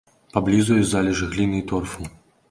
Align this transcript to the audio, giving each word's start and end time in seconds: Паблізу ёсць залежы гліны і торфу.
Паблізу 0.35 0.77
ёсць 0.83 0.87
залежы 0.93 1.29
гліны 1.33 1.59
і 1.61 1.65
торфу. 1.73 2.09